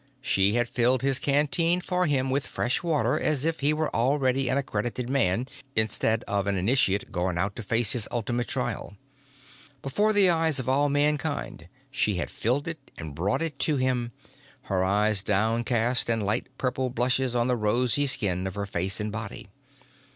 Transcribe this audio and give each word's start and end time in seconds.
She 0.23 0.53
had 0.53 0.67
filled 0.67 1.03
his 1.03 1.19
canteen 1.19 1.79
for 1.79 2.07
him 2.07 2.31
with 2.31 2.47
fresh 2.47 2.81
water 2.81 3.19
as 3.19 3.45
if 3.45 3.59
he 3.59 3.71
were 3.71 3.95
already 3.95 4.49
an 4.49 4.57
accredited 4.57 5.07
man 5.11 5.47
instead 5.75 6.23
of 6.23 6.47
an 6.47 6.57
initiate 6.57 7.11
going 7.11 7.37
out 7.37 7.55
to 7.57 7.61
face 7.61 7.91
his 7.91 8.07
ultimate 8.09 8.47
trial. 8.47 8.97
Before 9.83 10.11
the 10.11 10.27
eyes 10.27 10.57
of 10.59 10.67
all 10.67 10.89
Mankind 10.89 11.67
she 11.91 12.15
had 12.15 12.31
filled 12.31 12.67
it 12.67 12.89
and 12.97 13.13
brought 13.13 13.43
it 13.43 13.59
to 13.59 13.77
him, 13.77 14.11
her 14.63 14.83
eyes 14.83 15.21
down 15.21 15.63
cast 15.63 16.09
and 16.09 16.25
light 16.25 16.47
purple 16.57 16.89
blushes 16.89 17.35
on 17.35 17.47
the 17.47 17.55
rosy 17.55 18.07
skin 18.07 18.47
of 18.47 18.55
her 18.55 18.65
face 18.65 18.99
and 18.99 19.11
body. 19.11 19.49